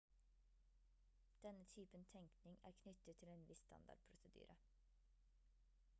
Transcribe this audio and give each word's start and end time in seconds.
denne 1.43 1.65
typen 1.75 2.05
tenkning 2.13 2.57
er 2.71 2.77
knyttet 2.81 3.21
til 3.23 3.35
en 3.37 3.47
viss 3.53 3.65
standardprosedyre 3.69 4.59